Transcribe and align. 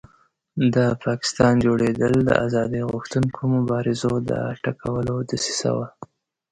د 0.73 0.77
پاکستان 1.05 1.53
جوړېدل 1.65 2.13
د 2.23 2.29
آزادۍ 2.45 2.81
غوښتونکو 2.91 3.39
مبارزو 3.55 4.13
د 4.29 4.31
ټکولو 4.63 5.13
دسیسه 5.29 5.69
وه. 5.77 5.87